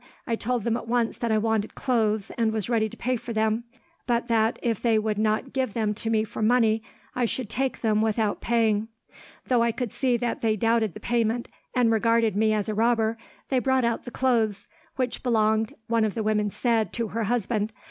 [0.25, 3.33] I told them at once that I wanted clothes, and was ready to pay for
[3.33, 3.65] them;
[4.07, 6.81] but that, if they would not give them to me for money,
[7.15, 8.87] I should take them without paying.
[9.45, 13.15] Though I could see that they doubted the payment, and regarded me as a robber,
[13.49, 17.71] they brought out the clothes, which belonged, one of the women said, to her husband.